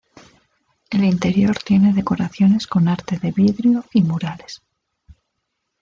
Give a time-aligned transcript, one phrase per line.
[0.89, 4.63] El interior tiene decoraciones con arte de vidrio y murales.